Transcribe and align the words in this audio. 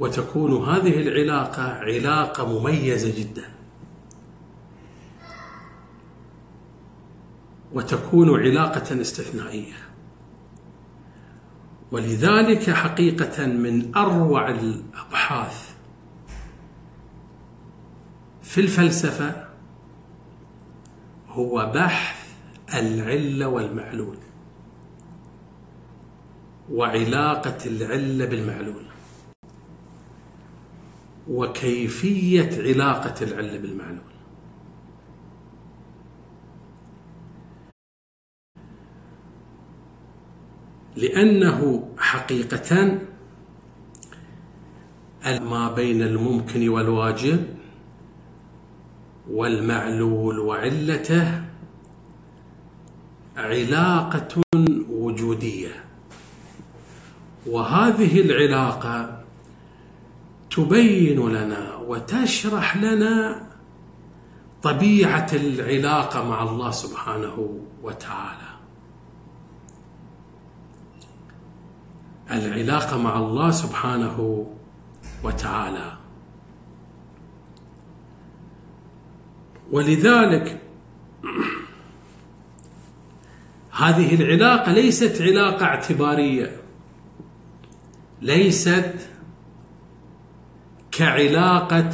وتكون 0.00 0.68
هذه 0.68 1.00
العلاقة 1.00 1.62
علاقة 1.62 2.58
مميزة 2.58 3.18
جدا. 3.18 3.44
وتكون 7.72 8.40
علاقة 8.40 9.00
استثنائية. 9.00 9.74
ولذلك 11.92 12.70
حقيقة 12.70 13.46
من 13.46 13.96
أروع 13.96 14.50
الأبحاث 14.50 15.74
في 18.42 18.60
الفلسفة 18.60 19.48
هو 21.28 21.72
بحث 21.74 22.34
العلة 22.74 23.48
والمعلول 23.48 24.16
وعلاقة 26.70 27.58
العلة 27.66 28.24
بالمعلول. 28.24 28.93
وكيفية 31.28 32.50
علاقة 32.62 33.24
العلة 33.24 33.58
بالمعلول. 33.58 33.98
لأنه 40.96 41.88
حقيقة 41.98 42.98
ما 45.26 45.74
بين 45.74 46.02
الممكن 46.02 46.68
والواجب 46.68 47.44
والمعلول 49.30 50.38
وعلته 50.38 51.44
علاقة 53.36 54.42
وجودية. 54.90 55.84
وهذه 57.46 58.20
العلاقة 58.20 59.23
تبين 60.54 61.28
لنا 61.28 61.76
وتشرح 61.76 62.76
لنا 62.76 63.46
طبيعة 64.62 65.26
العلاقة 65.32 66.28
مع 66.28 66.42
الله 66.42 66.70
سبحانه 66.70 67.60
وتعالى. 67.82 68.54
العلاقة 72.30 72.98
مع 72.98 73.18
الله 73.18 73.50
سبحانه 73.50 74.46
وتعالى. 75.24 75.92
ولذلك 79.72 80.60
هذه 83.70 84.14
العلاقة 84.14 84.72
ليست 84.72 85.22
علاقة 85.22 85.64
اعتبارية 85.64 86.60
ليست 88.22 89.13
كعلاقة 90.98 91.90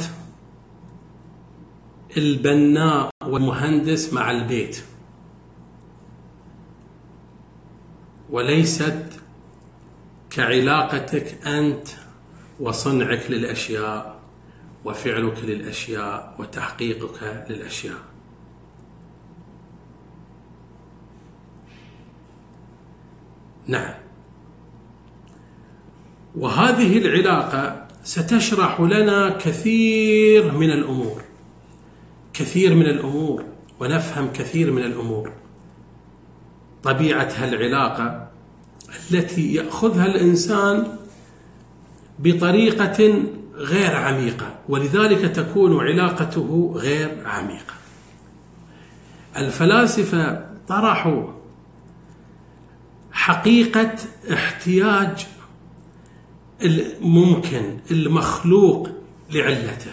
البناء 2.17 3.09
والمهندس 3.25 4.13
مع 4.13 4.31
البيت. 4.31 4.83
وليست 8.29 9.05
كعلاقتك 10.29 11.47
أنت 11.47 11.87
وصنعك 12.59 13.31
للأشياء 13.31 14.19
وفعلك 14.85 15.43
للأشياء 15.43 16.35
وتحقيقك 16.39 17.45
للأشياء. 17.49 18.01
نعم. 23.67 23.93
وهذه 26.35 26.97
العلاقة 26.97 27.80
ستشرح 28.03 28.81
لنا 28.81 29.29
كثير 29.29 30.51
من 30.51 30.71
الأمور. 30.71 31.21
كثير 32.33 32.75
من 32.75 32.85
الأمور 32.85 33.43
ونفهم 33.79 34.29
كثير 34.33 34.71
من 34.71 34.83
الأمور. 34.83 35.31
طبيعة 36.83 37.29
هالعلاقة 37.35 38.27
التي 39.11 39.53
يأخذها 39.53 40.05
الإنسان 40.05 40.97
بطريقة 42.19 43.23
غير 43.55 43.95
عميقة 43.95 44.55
ولذلك 44.69 45.35
تكون 45.35 45.79
علاقته 45.79 46.73
غير 46.75 47.27
عميقة. 47.27 47.73
الفلاسفة 49.37 50.45
طرحوا 50.67 51.27
حقيقة 53.11 53.95
احتياج 54.33 55.27
الممكن 56.63 57.77
المخلوق 57.91 58.89
لعلته. 59.31 59.91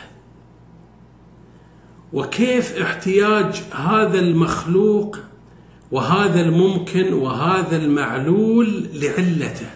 وكيف 2.13 2.77
احتياج 2.77 3.63
هذا 3.73 4.19
المخلوق 4.19 5.19
وهذا 5.93 6.41
الممكن 6.41 7.13
وهذا 7.13 7.77
المعلول 7.77 8.87
لعلته؟ 8.95 9.71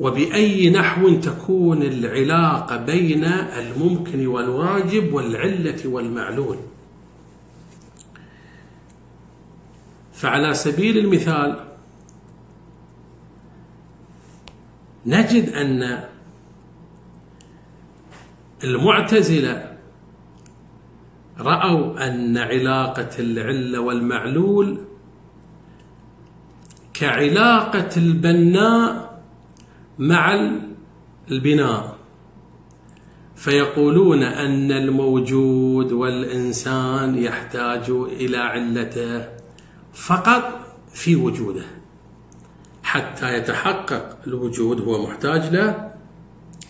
وبأي 0.00 0.70
نحو 0.70 1.14
تكون 1.14 1.82
العلاقة 1.82 2.76
بين 2.76 3.24
الممكن 3.24 4.26
والواجب 4.26 5.14
والعلة 5.14 5.80
والمعلول؟ 5.84 6.56
فعلى 10.12 10.54
سبيل 10.54 10.98
المثال 10.98 11.73
نجد 15.06 15.48
أن 15.48 16.04
المعتزلة 18.64 19.76
رأوا 21.38 22.08
أن 22.08 22.38
علاقة 22.38 23.10
العلة 23.18 23.80
والمعلول 23.80 24.78
كعلاقة 26.94 27.88
البناء 27.96 29.20
مع 29.98 30.50
البناء. 31.30 31.94
فيقولون 33.36 34.22
أن 34.22 34.72
الموجود 34.72 35.92
والإنسان 35.92 37.18
يحتاج 37.18 37.90
إلى 37.90 38.36
علته 38.36 39.28
فقط 39.92 40.60
في 40.92 41.16
وجوده. 41.16 41.64
حتى 42.94 43.34
يتحقق 43.38 44.18
الوجود 44.26 44.80
هو 44.80 45.06
محتاج 45.06 45.54
له. 45.54 45.90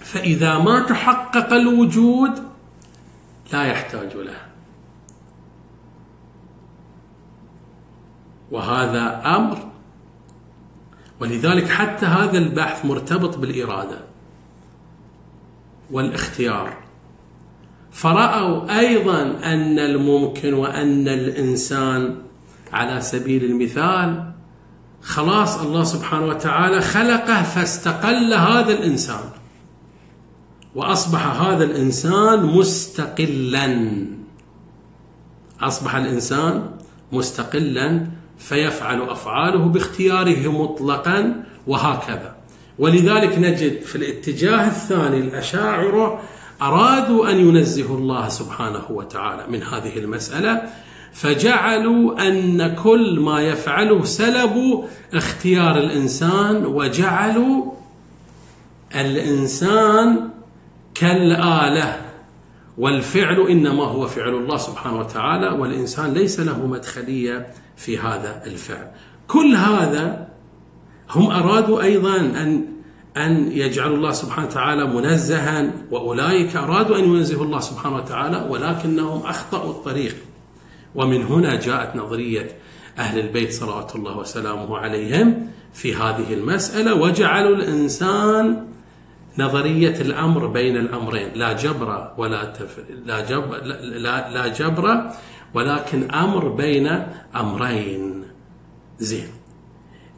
فإذا 0.01 0.59
ما 0.59 0.81
تحقق 0.81 1.53
الوجود 1.53 2.31
لا 3.53 3.65
يحتاج 3.65 4.17
له. 4.17 4.37
وهذا 8.51 9.23
أمر. 9.37 9.69
ولذلك 11.21 11.69
حتى 11.69 12.07
هذا 12.07 12.39
البحث 12.39 12.85
مرتبط 12.85 13.39
بالإرادة 13.39 13.99
والاختيار. 15.91 16.77
فرأوا 17.93 18.79
أيضا 18.79 19.23
أن 19.23 19.79
الممكن 19.79 20.55
وأن 20.55 21.09
الإنسان 21.09 22.23
على 22.73 23.01
سبيل 23.01 23.45
المثال 23.45 24.35
خلاص 25.05 25.59
الله 25.59 25.85
سبحانه 25.85 26.27
وتعالى 26.27 26.81
خلقه 26.81 27.43
فاستقل 27.43 28.35
هذا 28.35 28.73
الإنسان. 28.73 29.25
وأصبح 30.75 31.27
هذا 31.27 31.65
الإنسان 31.65 32.47
مستقلا. 32.47 34.07
أصبح 35.61 35.95
الإنسان 35.95 36.71
مستقلا 37.13 38.07
فيفعل 38.39 39.03
أفعاله 39.03 39.59
باختياره 39.59 40.49
مطلقا 40.53 41.45
وهكذا. 41.67 42.35
ولذلك 42.79 43.39
نجد 43.39 43.83
في 43.83 43.97
الاتجاه 43.97 44.67
الثاني 44.67 45.19
الأشاعرة 45.19 46.21
أرادوا 46.63 47.31
أن 47.31 47.37
ينزهوا 47.37 47.99
الله 47.99 48.29
سبحانه 48.29 48.85
وتعالى 48.91 49.47
من 49.49 49.63
هذه 49.63 49.99
المسألة 49.99 50.63
فجعلوا 51.15 52.29
أن 52.29 52.75
كل 52.75 53.21
ما 53.21 53.43
يفعله 53.43 54.05
سلبوا 54.05 54.85
اختيار 55.15 55.79
الإنسان 55.79 56.67
وجعلوا 56.67 57.73
الإنسان 58.95 60.31
كالآلة 60.95 62.01
والفعل 62.79 63.41
إنما 63.41 63.85
هو 63.85 64.07
فعل 64.07 64.35
الله 64.35 64.57
سبحانه 64.57 64.99
وتعالى 64.99 65.49
والإنسان 65.49 66.15
ليس 66.15 66.41
له 66.41 66.67
مدخلية 66.67 67.47
في 67.77 67.99
هذا 67.99 68.43
الفعل. 68.47 68.91
كل 69.29 69.55
هذا 69.57 70.29
هم 71.11 71.31
أرادوا 71.31 71.83
أيضا 71.83 72.17
أن 72.17 72.75
أن 73.17 73.53
يجعلوا 73.53 73.97
الله 73.97 74.13
سبحانه 74.13 74.47
وتعالى 74.47 74.87
منزها 74.87 75.73
وأولئك 75.91 76.57
أرادوا 76.57 76.99
أن 76.99 77.05
ينزهوا 77.05 77.45
الله 77.45 77.61
سبحانه 77.61 77.97
وتعالى 77.97 78.47
ولكنهم 78.51 79.27
أخطأوا 79.27 79.71
الطريق. 79.71 80.15
ومن 80.95 81.23
هنا 81.23 81.61
جاءت 81.61 81.97
نظرية 81.97 82.49
أهل 82.99 83.19
البيت 83.19 83.53
صلوات 83.53 83.97
الله 83.97 84.19
وسلامه 84.19 84.79
عليهم 84.79 85.49
في 85.73 85.95
هذه 85.95 86.35
المسألة. 86.35 86.95
وجعلوا 86.95 87.57
الإنسان 87.57 88.67
نظرية 89.39 90.01
الأمر 90.01 90.47
بين 90.47 90.77
الأمرين 90.77 91.29
لا 91.35 91.53
جبر 91.53 92.13
ولا 92.19 92.45
تف... 92.45 92.79
لا, 93.07 93.21
جبر 93.21 93.57
لا... 93.65 94.31
لا 94.31 94.49
جبر 94.49 95.11
ولكن 95.55 96.11
أمر 96.11 96.49
بين 96.49 97.03
أمرين. 97.37 98.25
زين. 98.99 99.29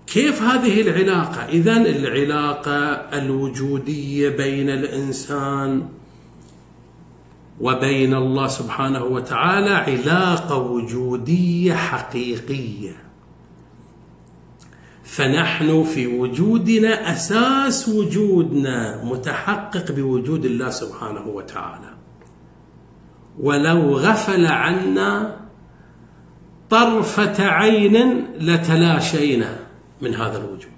كيف 0.06 0.43
هذه 0.43 0.81
العلاقة؟ 0.81 1.44
إذا 1.49 1.76
العلاقة 1.76 2.79
الوجودية 3.19 4.29
بين 4.29 4.70
الإنسان 4.70 5.88
وبين 7.61 8.14
الله 8.14 8.47
سبحانه 8.47 9.05
وتعالى 9.05 9.70
علاقة 9.70 10.56
وجودية 10.56 11.75
حقيقية. 11.75 12.97
فنحن 15.05 15.85
في 15.85 16.06
وجودنا 16.06 17.12
أساس 17.12 17.88
وجودنا 17.88 19.05
متحقق 19.05 19.93
بوجود 19.93 20.44
الله 20.44 20.70
سبحانه 20.70 21.26
وتعالى. 21.26 21.94
ولو 23.41 23.97
غفل 23.97 24.47
عنا 24.47 25.37
طرفة 26.70 27.44
عين 27.47 28.25
لتلاشينا 28.41 29.56
من 30.03 30.14
هذا 30.14 30.38
الوجود. 30.38 30.76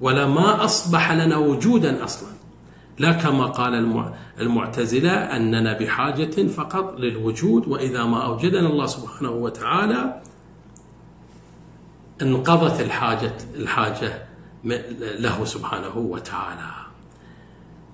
ولما 0.00 0.64
أصبح 0.64 1.12
لنا 1.12 1.36
وجودا 1.36 2.04
أصلا. 2.04 2.28
لا 2.98 3.12
كما 3.12 3.46
قال 3.46 4.04
المعتزلة 4.40 5.10
أننا 5.10 5.78
بحاجة 5.78 6.46
فقط 6.46 7.00
للوجود 7.00 7.68
وإذا 7.68 8.04
ما 8.04 8.24
أوجدنا 8.26 8.68
الله 8.68 8.86
سبحانه 8.86 9.30
وتعالى 9.30 10.22
انقضت 12.22 12.80
الحاجة 12.80 13.32
الحاجة 13.54 14.26
له 15.18 15.44
سبحانه 15.44 15.96
وتعالى. 15.96 16.70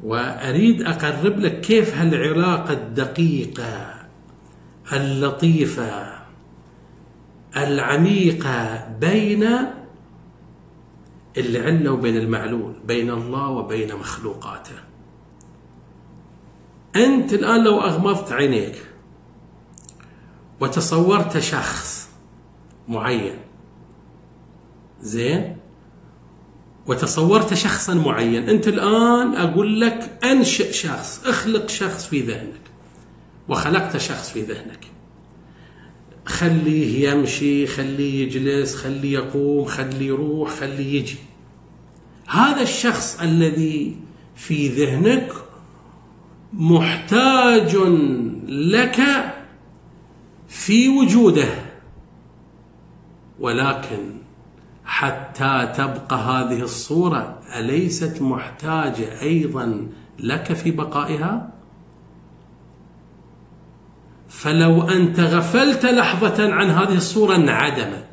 وأريد 0.03 0.83
أقرب 0.83 1.39
لك 1.39 1.61
كيف 1.61 1.97
هالعلاقة 1.97 2.73
الدقيقة 2.73 3.95
اللطيفة 4.93 6.23
العميقة 7.57 8.89
بين 9.01 9.49
العلة 11.37 11.93
وبين 11.93 12.17
المعلول 12.17 12.75
بين 12.87 13.11
الله 13.11 13.49
وبين 13.49 13.95
مخلوقاته. 13.95 14.92
أنت 16.97 17.33
الآن 17.33 17.65
لو 17.65 17.81
أغمضت 17.81 18.33
عينيك 18.33 18.87
وتصورت 20.61 21.39
شخص 21.39 22.09
معين 22.89 23.39
زين؟ 25.01 25.57
وتصورت 26.87 27.55
شخصا 27.55 27.95
معين 27.95 28.49
أنت 28.49 28.69
الآن 28.69 29.35
أقول 29.35 29.81
لك 29.81 30.19
أنشئ 30.25 30.73
شخص 30.73 31.27
أخلق 31.27 31.69
شخص 31.69 32.07
في 32.07 32.21
ذهنك 32.21 32.61
وخلقت 33.49 33.97
شخص 33.97 34.31
في 34.31 34.43
ذهنك. 34.43 34.87
خليه 36.25 37.11
يمشي 37.11 37.67
خليه 37.67 38.23
يجلس 38.23 38.75
خليه 38.75 39.13
يقوم 39.13 39.65
خليه 39.65 40.07
يروح 40.07 40.51
خليه 40.51 41.01
يجي. 41.01 41.17
هذا 42.29 42.63
الشخص 42.63 43.21
الذي 43.21 43.97
في 44.37 44.69
ذهنك 44.69 45.33
محتاج 46.53 47.77
لك 48.47 49.01
في 50.49 50.89
وجوده 50.89 51.49
ولكن 53.41 53.99
حتى 54.85 55.73
تبقى 55.77 56.17
هذه 56.17 56.63
الصورة 56.63 57.39
أليست 57.59 58.23
محتاجة 58.23 59.23
أيضا 59.23 59.87
لك 60.19 60.53
في 60.53 60.71
بقائها؟ 60.71 61.53
فلو 64.29 64.83
أنت 64.83 65.21
غفلت 65.21 65.87
لحظة 65.87 66.53
عن 66.55 66.71
هذه 66.71 66.97
الصورة 66.97 67.37
انعدمت 67.37 68.12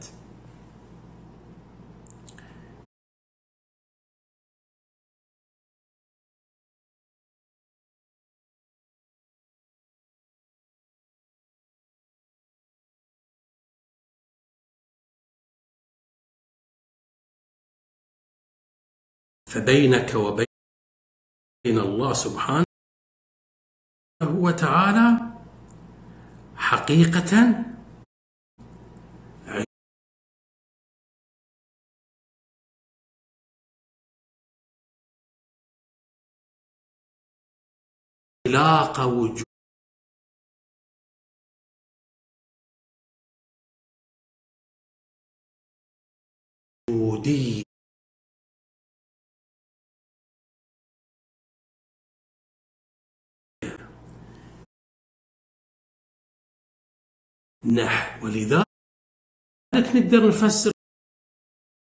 فبينك 19.53 20.15
وبين 20.15 20.45
الله 21.79 22.13
سبحانه 22.13 22.65
وتعالى 24.21 25.07
حقيقة 26.55 27.31
علاقة 38.47 39.05
وجودية 46.89 47.68
نحو. 57.65 58.25
ولذلك 58.25 58.65
نقدر 59.75 60.27
نفسر 60.27 60.71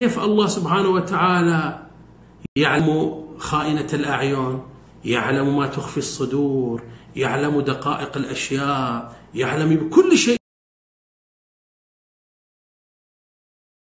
كيف 0.02 0.18
الله 0.18 0.46
سبحانه 0.46 0.88
وتعالى 0.88 1.90
يعلم 2.56 3.22
خائنة 3.38 3.88
الأعين 3.92 4.68
يعلم 5.04 5.56
ما 5.56 5.66
تخفي 5.66 5.96
الصدور 5.96 6.82
يعلم 7.16 7.60
دقائق 7.60 8.16
الأشياء 8.16 9.20
يعلم 9.34 9.76
بكل 9.76 10.18
شيء. 10.18 10.38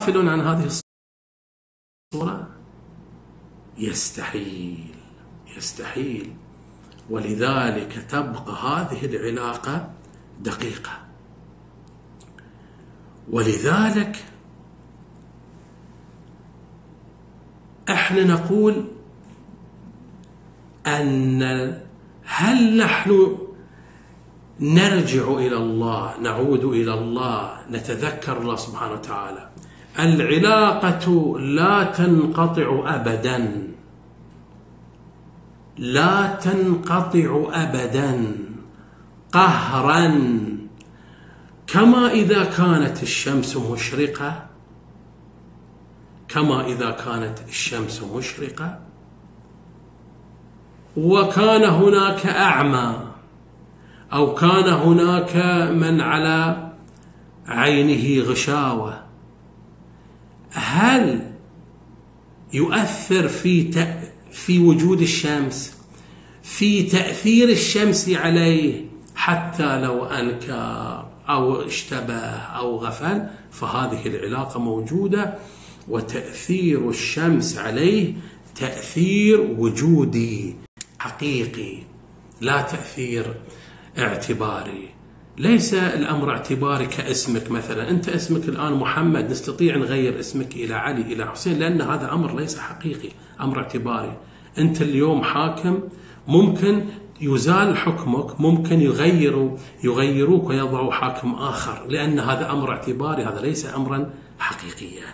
غافل 0.03 0.29
عن 0.29 0.41
هذه 0.41 0.67
الصورة؟ 2.15 2.61
يستحيل 3.79 4.95
يستحيل. 5.57 6.37
ولذلك 7.11 7.93
تبقى 8.11 8.53
هذه 8.53 9.07
العلاقة 9.07 9.95
دقيقة. 10.41 11.06
ولذلك 13.33 14.25
إحنا 17.91 18.25
نقول 18.25 18.85
أن 20.87 21.43
هل 22.25 22.77
نحن 22.77 23.39
نرجع 24.61 25.29
إلى 25.29 25.57
الله 25.57 26.21
نعود 26.21 26.65
إلى 26.65 26.95
الله 26.95 27.57
نتذكر 27.71 28.41
الله 28.43 28.57
سبحانه 28.57 28.93
وتعالى؟ 28.93 29.49
العلاقة 29.99 31.39
لا 31.39 31.85
تنقطع 31.85 32.95
ابدا. 32.95 33.69
لا 35.79 36.27
تنقطع 36.27 37.49
ابدا. 37.53 38.37
قهرا. 39.33 40.19
كما 41.67 42.11
إذا 42.13 42.45
كانت 42.45 43.03
الشمس 43.03 43.57
مشرقة 43.57 44.47
كما 46.29 46.67
إذا 46.67 46.91
كانت 46.91 47.39
الشمس 47.49 48.03
مشرقة 48.03 48.79
وكان 50.97 51.65
هناك 51.65 52.27
أعمى 52.27 52.97
أو 54.13 54.35
كان 54.35 54.69
هناك 54.69 55.37
من 55.73 56.01
على 56.01 56.73
عينه 57.47 58.25
غشاوة. 58.25 59.03
هل 60.53 61.33
يؤثر 62.53 63.29
في 63.29 63.87
في 64.33 64.59
وجود 64.59 65.01
الشمس 65.01 65.77
في 66.43 66.83
تأثير 66.83 67.49
الشمس 67.49 68.09
عليه؟ 68.09 68.85
حتى 69.15 69.81
لو 69.81 70.05
أنكر 70.05 71.06
أو 71.29 71.63
اشتبه 71.63 72.21
أو 72.37 72.77
غفل 72.77 73.27
فهذه 73.51 74.07
العلاقة 74.07 74.61
موجودة 74.61 75.35
وتأثير 75.89 76.91
الشمس 76.91 77.59
عليه 77.59 78.15
تأثير 78.55 79.41
وجودي 79.59 80.57
حقيقي 80.99 81.79
لا 82.41 82.63
تأثير 82.63 83.35
اعتباري. 83.99 84.89
ليس 85.39 85.75
الأمر 85.75 86.31
اعتباري 86.31 86.87
كاسمك 86.87 87.51
مثلا. 87.51 87.91
أنت 87.91 88.09
اسمك 88.09 88.49
الآن 88.49 88.73
محمد 88.73 89.31
نستطيع 89.31 89.77
نغير 89.77 90.21
اسمك 90.21 90.57
إلى 90.57 90.75
علي 90.75 91.01
إلى 91.01 91.27
حسين 91.27 91.59
لأن 91.59 91.81
هذا 91.81 92.13
أمر 92.13 92.37
ليس 92.41 92.59
حقيقي 92.59 93.09
أمر 93.41 93.59
اعتباري. 93.59 94.17
أنت 94.59 94.83
اليوم 94.83 95.23
حاكم 95.23 95.81
ممكن 96.29 96.85
يزال 97.21 97.77
حكمك 97.77 98.41
ممكن 98.41 98.81
يغيروا 98.81 99.57
يغيروك 99.85 100.49
ويضعوا 100.49 100.93
حاكم 100.93 101.35
آخر 101.35 101.87
لأن 101.89 102.21
هذا 102.21 102.51
أمر 102.51 102.71
اعتباري 102.71 103.25
هذا 103.25 103.41
ليس 103.41 103.75
أمرا 103.75 104.11
حقيقيا. 104.39 105.07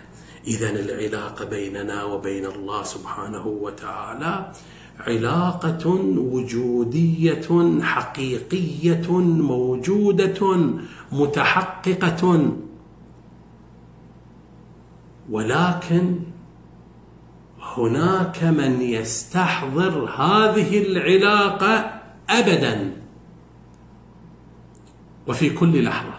إذا 0.47 0.69
العلاقة 0.69 1.45
بيننا 1.45 2.03
وبين 2.03 2.45
الله 2.45 2.83
سبحانه 2.83 3.47
وتعالى 3.47 4.51
علاقة 4.99 5.87
وجودية 6.17 7.79
حقيقية 7.81 9.11
موجودة 9.21 10.69
متحققة. 11.11 12.51
ولكن 15.29 16.19
هناك 17.77 18.43
من 18.43 18.81
يستحضر 18.81 20.05
هذه 20.05 20.81
العلاقة 20.83 22.01
أبدا. 22.29 22.91
وفي 25.27 25.49
كل 25.49 25.83
لحظة 25.83 26.13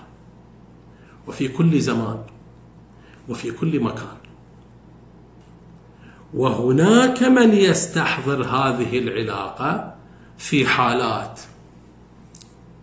وفي 1.26 1.48
كل 1.48 1.80
زمان 1.80 2.18
وفي 3.28 3.50
كل 3.50 3.80
مكان. 3.80 4.16
وهناك 6.34 7.22
من 7.22 7.52
يستحضر 7.52 8.44
هذه 8.44 8.98
العلاقة 8.98 9.94
في 10.38 10.66
حالات 10.66 11.40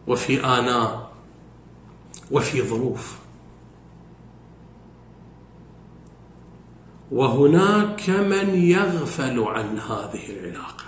وفي 0.08 0.46
آناء 0.46 1.12
وفي 2.32 2.62
ظروف. 2.62 3.22
وهناك 7.12 8.10
من 8.10 8.56
يغفل 8.56 9.40
عن 9.40 9.80
هذه 9.80 10.30
العلاقة 10.30 10.84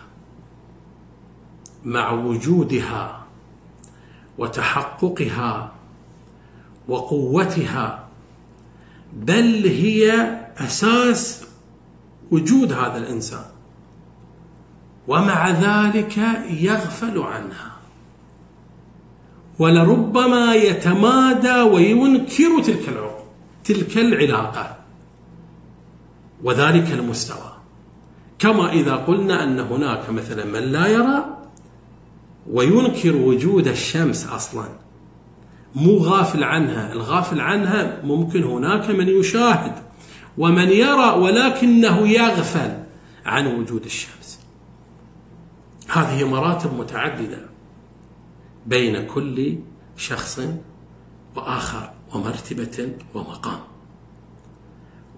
مع 1.86 2.12
وجودها 2.12 3.24
وتحققها 4.38 5.72
وقوتها 6.88 8.08
بل 9.14 9.68
هي 9.68 10.12
أساس 10.58 11.46
وجود 12.32 12.74
هذا 12.74 12.98
الإنسان 12.98 13.46
ومع 15.08 15.50
ذلك 15.50 16.18
يغفل 16.50 17.20
عنها. 17.20 17.72
ولربما 19.60 20.54
يتمادى 20.54 21.62
وينكر 21.62 22.64
تلك 22.64 23.14
تلك 23.64 23.98
العلاقة. 23.98 24.83
وذلك 26.44 26.92
المستوى. 26.92 27.54
كما 28.40 28.72
إذا 28.72 28.96
قلنا 28.96 29.44
أن 29.44 29.60
هناك 29.60 30.10
مثلا 30.10 30.46
من 30.46 30.60
لا 30.60 30.88
يرى 30.88 31.38
وينكر 32.50 33.16
وجود 33.16 33.68
الشمس 33.68 34.28
أصلا 34.28 34.66
مو 35.76 35.98
غافل 35.98 36.44
عنها. 36.44 36.94
الغافل 36.94 37.42
عنها 37.42 38.02
ممكن 38.04 38.44
هناك 38.44 38.90
من 38.90 39.08
يشاهد 39.08 39.76
ومن 40.38 40.70
يرى 40.70 41.10
ولكنه 41.10 42.08
يغفل 42.08 42.84
عن 43.26 43.48
وجود 43.48 43.86
الشمس. 43.86 44.40
هذه 45.90 46.28
مراتب 46.30 46.80
متعددة 46.80 47.40
بين 48.66 49.06
كل 49.06 49.58
شخص 49.98 50.42
وآخر 51.36 51.92
ومرتبة 52.14 52.90
ومقام. 53.14 53.60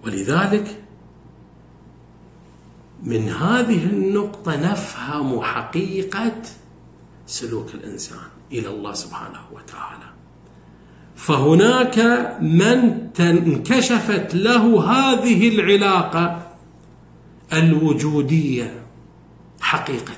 ولذلك 0.06 0.82
من 3.04 3.30
هذه 3.30 3.86
النقطة 3.86 4.56
نفهم 4.56 5.42
حقيقة 5.42 6.42
سلوك 7.28 7.76
الإنسان 7.76 8.28
إلى 8.52 8.68
الله 8.70 8.94
سبحانه 8.94 9.42
وتعالى. 9.52 10.06
فهناك 11.16 11.98
من 12.42 13.06
انكشفت 13.20 14.36
له 14.36 14.92
هذه 14.92 15.50
العلاقة 15.50 16.42
الوجودية 17.54 18.84
حقيقة. 19.62 20.14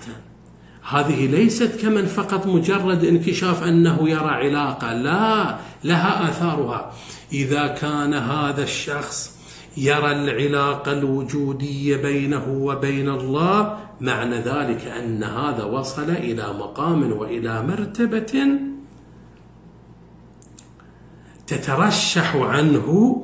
هذه 0.89 1.27
ليست 1.27 1.81
كمن 1.81 2.05
فقط 2.05 2.47
مجرد 2.47 3.03
انكشاف 3.03 3.63
أنه 3.63 4.09
يرى 4.09 4.29
علاقة 4.29 4.93
لا 4.93 5.57
لها 5.83 6.29
آثارها. 6.29 6.93
إذا 7.31 7.67
كان 7.67 8.13
هذا 8.13 8.63
الشخص 8.63 9.36
يرى 9.77 10.11
العلاقه 10.11 10.91
الوجوديه 10.91 11.97
بينه 11.97 12.47
وبين 12.49 13.09
الله 13.09 13.77
معنى 14.01 14.35
ذلك 14.35 14.85
أن 14.85 15.23
هذا 15.23 15.63
وصل 15.63 16.09
إلى 16.09 16.53
مقام 16.53 17.11
وإلى 17.11 17.63
مرتبة 17.63 18.59
تترشح 21.47 22.35
عنه 22.35 23.23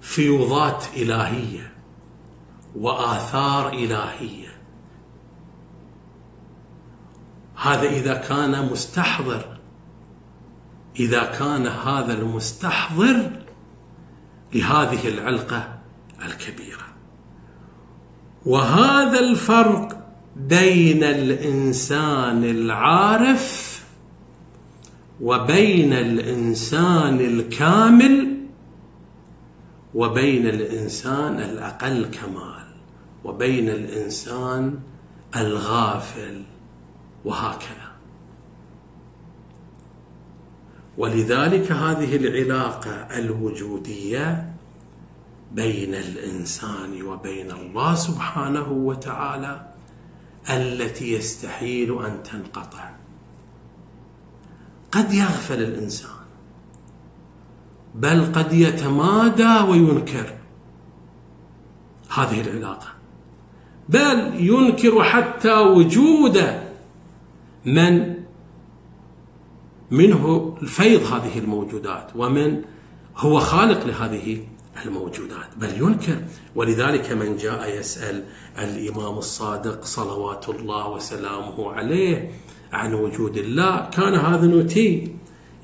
فيوضات 0.00 0.84
إلهية 0.96 1.72
وآثار 2.76 3.72
إلهية. 3.72 4.48
هذا 7.56 7.88
إذا 7.88 8.14
كان 8.14 8.68
مستحضر 8.72 9.58
إذا 11.00 11.24
كان 11.24 11.66
هذا 11.66 12.12
المستحضر 12.12 13.43
لهذه 14.54 15.08
العلقة 15.08 15.78
الكبيرة. 16.26 16.84
وهذا 18.46 19.20
الفرق 19.20 20.06
بين 20.36 21.04
الإنسان 21.04 22.44
العارف 22.44 23.74
وبين 25.20 25.92
الإنسان 25.92 27.20
الكامل 27.20 28.34
وبين 29.94 30.46
الإنسان 30.46 31.40
الأقل 31.40 32.04
كمال 32.04 32.64
وبين 33.24 33.68
الإنسان 33.68 34.78
الغافل. 35.36 36.42
وهكذا. 37.24 37.83
ولذلك 40.98 41.72
هذه 41.72 42.16
العلاقة 42.16 42.90
الوجودية 42.90 44.54
بين 45.52 45.94
الإنسان 45.94 47.02
وبين 47.02 47.50
الله 47.50 47.94
سبحانه 47.94 48.72
وتعالى 48.72 49.66
التي 50.50 51.12
يستحيل 51.12 52.04
أن 52.04 52.22
تنقطع. 52.22 52.90
قد 54.92 55.12
يغفل 55.12 55.62
الإنسان 55.62 56.10
بل 57.94 58.32
قد 58.32 58.52
يتمادى 58.52 59.70
وينكر 59.70 60.34
هذه 62.14 62.40
العلاقة 62.40 62.86
بل 63.88 64.32
ينكر 64.34 65.02
حتى 65.02 65.54
وجود 65.54 66.60
من 67.64 68.13
منه 69.90 70.56
الفيض 70.62 71.12
هذه 71.12 71.38
الموجودات 71.38 72.10
ومن 72.16 72.62
هو 73.16 73.40
خالق 73.40 73.86
لهذه 73.86 74.44
الموجودات. 74.84 75.56
بل 75.56 75.82
ينكر 75.82 76.16
ولذلك 76.54 77.12
من 77.12 77.36
جاء 77.36 77.78
يسأل 77.78 78.24
الإمام 78.58 79.18
الصادق 79.18 79.84
صلوات 79.84 80.48
الله 80.48 80.88
وسلامه 80.88 81.72
عليه 81.72 82.30
عن 82.72 82.94
وجود 82.94 83.36
الله 83.36 83.90
كان 83.90 84.14
هذا 84.14 84.46
نوتي؟ 84.46 85.16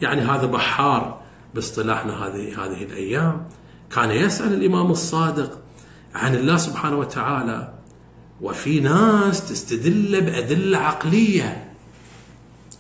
يعني 0.03 0.21
هذا 0.21 0.47
بحار 0.47 1.21
باصطلاحنا 1.55 2.27
هذه 2.27 2.65
هذه 2.65 2.85
الأيام. 2.85 3.49
كان 3.95 4.11
يسأل 4.11 4.55
الإمام 4.55 4.91
الصادق 4.91 5.59
عن 6.15 6.35
الله 6.35 6.57
سبحانه 6.57 6.99
وتعالى 6.99 7.75
وفي 8.41 8.81
ناس 8.81 9.49
تستدل 9.49 10.21
بأدلة 10.21 10.79
عقلية 10.79 11.70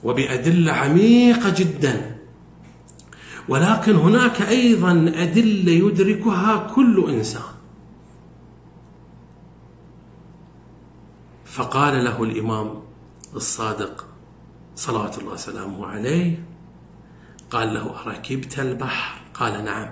وبأدلة 0.05 0.73
عميقة 0.73 1.55
جدا. 1.57 2.17
ولكن 3.49 3.97
هناك 3.97 4.43
أيضا 4.43 5.13
أدلة 5.17 5.73
يدركها 5.73 6.73
كل 6.75 7.05
إنسان. 7.09 7.43
فقال 11.45 12.05
له 12.05 12.23
الإمام 12.23 12.83
الصادق 13.35 14.07
صلوات 14.77 15.19
الله 15.19 15.33
وسلامه 15.33 15.87
عليه 15.87 16.45
قال 17.51 17.75
له 17.75 18.01
أركبت 18.07 18.59
البحر؟ 18.59 19.21
قال 19.35 19.65
نعم. 19.65 19.91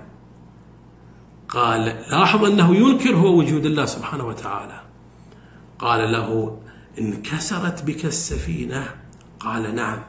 قال 1.49 1.85
لاحظ 1.85 2.45
أنه 2.45 2.75
ينكر 2.75 3.15
هو 3.15 3.37
وجود 3.39 3.65
الله 3.65 3.85
سبحانه 3.85 4.27
وتعالى. 4.27 4.81
قال 5.79 6.11
له 6.11 6.59
انكسرت 6.99 7.83
بك 7.83 8.05
السفينة 8.05 8.95
قال 9.39 9.75
نعم. 9.75 9.99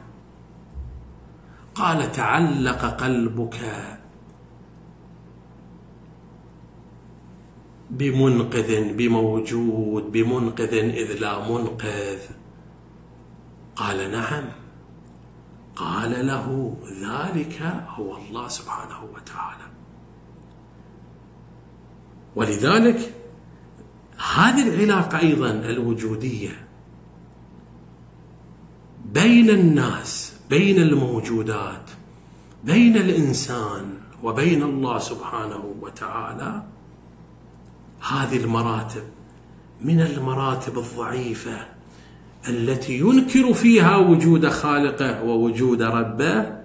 قال 1.75 2.11
تعلق 2.11 2.85
قلبك 2.85 3.59
بمنقذ 7.89 8.93
بموجود 8.93 10.11
بمنقذ 10.11 10.73
إذ 10.73 11.19
لا 11.19 11.49
منقذ. 11.49 12.19
قال 13.75 14.11
نعم. 14.11 14.43
قال 15.75 16.27
له 16.27 16.77
ذلك 17.01 17.61
هو 17.87 18.17
الله 18.17 18.47
سبحانه 18.47 19.03
وتعالى. 19.15 19.67
ولذلك 22.35 23.13
هذه 24.35 24.67
العلاقة 24.67 25.19
أيضا 25.19 25.49
الوجودية 25.49 26.67
بين 29.13 29.49
الناس 29.49 30.33
بين 30.49 30.77
الموجودات 30.81 31.89
بين 32.63 32.97
الإنسان 32.97 33.85
وبين 34.23 34.63
الله 34.63 34.99
سبحانه 34.99 35.63
وتعالى 35.81 36.63
هذه 38.11 38.37
المراتب 38.37 39.03
من 39.81 40.01
المراتب 40.01 40.77
الضعيفة 40.77 41.57
التي 42.49 42.99
ينكر 42.99 43.53
فيها 43.53 43.97
وجود 43.97 44.49
خالقه 44.49 45.23
ووجود 45.23 45.81
ربه 45.81 46.61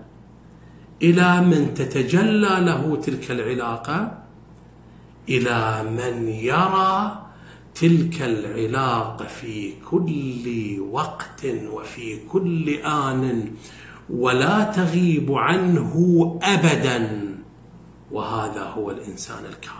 إلى 1.02 1.40
من 1.40 1.74
تتجلى 1.74 2.60
له 2.60 2.96
تلك 2.96 3.30
العلاقة 3.30 4.18
إلى 5.28 5.82
من 5.90 6.28
يرى 6.28 7.25
تلك 7.80 8.23
العلاقة 8.23 9.26
في 9.26 9.73
كل 9.90 10.80
وقت 10.90 11.45
وفي 11.45 12.26
كل 12.26 12.71
آن 12.71 13.52
ولا 14.11 14.64
تغيب 14.64 15.33
عنه 15.33 15.95
أبدا. 16.42 17.26
وهذا 18.11 18.62
هو 18.62 18.90
الإنسان 18.90 19.45
الكامل. 19.45 19.76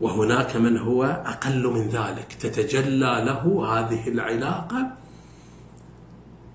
وهناك 0.00 0.56
من 0.56 0.78
هو 0.78 1.04
أقل 1.04 1.66
من 1.66 1.88
ذلك. 1.88 2.32
تتجلى 2.40 3.22
له 3.26 3.66
هذه 3.66 4.08
العلاقة 4.08 4.92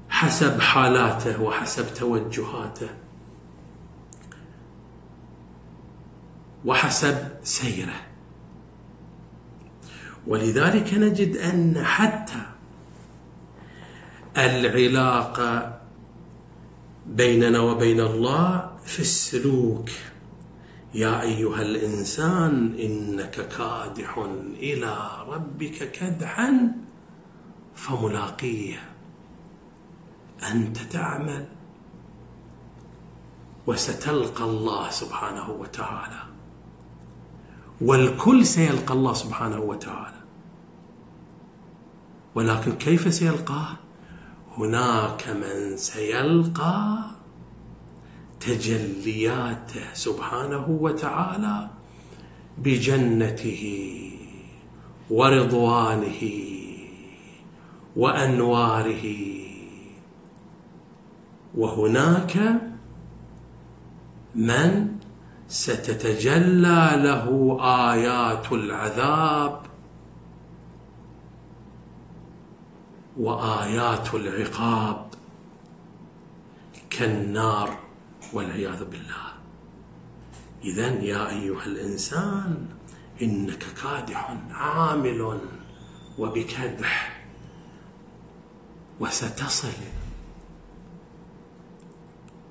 حسب 0.09 0.59
حالاته 0.61 1.41
وحسب 1.41 1.93
توجهاته. 1.93 2.89
وحسب 6.67 7.17
سيره. 7.43 8.01
ولذلك 10.27 10.93
نجد 10.93 11.37
أن 11.37 11.83
حتى 11.83 12.41
العلاقه 14.37 15.79
بيننا 17.05 17.59
وبين 17.59 17.99
الله 17.99 18.77
في 18.85 18.99
السلوك. 18.99 19.89
يا 20.93 21.21
أيها 21.21 21.61
الإنسان 21.61 22.75
إنك 22.79 23.47
كادح 23.47 24.17
إلى 24.59 24.97
ربك 25.27 25.91
كدحا 25.91 26.71
فملاقيه. 27.75 28.79
أنت 30.51 30.77
تعمل 30.77 31.45
وستلقى 33.67 34.43
الله 34.43 34.89
سبحانه 34.89 35.49
وتعالى. 35.49 36.26
والكل 37.81 38.45
سيلقى 38.45 38.93
الله 38.93 39.13
سبحانه 39.13 39.59
وتعالى. 39.59 40.17
ولكن 42.35 42.71
كيف 42.71 43.13
سيلقاه؟ 43.13 43.77
هناك 44.57 45.27
من 45.29 45.77
سيلقى 45.77 46.99
تجلياته 48.39 49.93
سبحانه 49.93 50.65
وتعالى 50.69 51.69
بجنته 52.57 53.63
ورضوانه 55.09 56.21
وأنواره. 57.95 59.05
وهناك 61.55 62.61
من 64.35 64.96
ستتجلى 65.47 66.91
له 66.95 67.57
آيات 67.91 68.51
العذاب 68.51 69.61
وآيات 73.17 74.13
العقاب 74.13 75.07
كالنار 76.89 77.79
والعياذ 78.33 78.85
بالله. 78.85 79.27
اذا 80.63 80.87
يا 80.87 81.29
أيها 81.29 81.65
الإنسان 81.65 82.67
إنك 83.21 83.63
كادح 83.83 84.37
عامل 84.51 85.39
وبكدح 86.17 87.23
وستصل. 88.99 89.77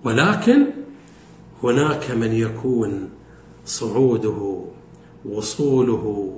ولكن 0.04 0.86
هناك 1.62 2.11
من 2.11 2.33
يكون 2.33 3.11
صعوده 3.64 4.64
وصوله 5.25 6.35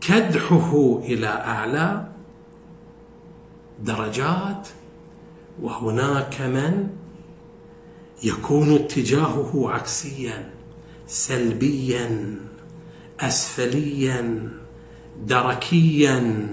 كدحه 0.00 1.00
إلى 1.04 1.26
أعلى 1.26 2.08
درجات 3.84 4.68
وهناك 5.62 6.40
من 6.40 6.88
يكون 8.24 8.74
اتجاهه 8.74 9.70
عكسيا 9.70 10.50
سلبيا 11.06 12.36
اسفليا 13.20 14.48
دركيا. 15.26 16.48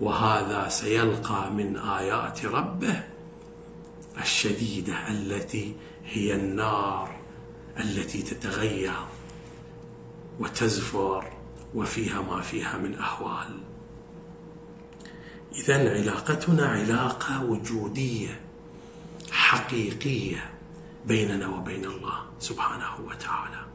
وهذا 0.00 0.68
سيلقى 0.68 1.52
من 1.52 1.76
آيات 1.76 2.44
ربه 2.44 3.02
الشديدة 4.20 5.08
التي 5.08 5.74
هي 6.06 6.34
النار 6.34 7.16
التي 7.80 8.22
تتغير 8.22 8.92
وتزفر 10.40 11.32
وفيها 11.74 12.22
ما 12.22 12.40
فيها 12.40 12.78
من 12.78 12.94
أهوال. 12.94 13.58
اذا 15.54 15.90
علاقتنا 15.90 16.66
علاقة 16.66 17.44
وجودية 17.44 18.40
حقيقية 19.30 20.50
بيننا 21.06 21.48
وبين 21.48 21.84
الله 21.84 22.18
سبحانه 22.38 23.06
وتعالى. 23.06 23.66